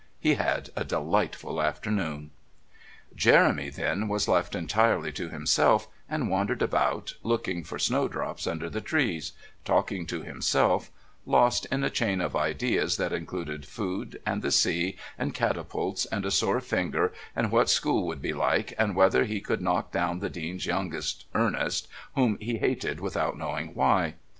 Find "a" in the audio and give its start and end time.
0.75-0.83, 11.83-11.91, 16.25-16.31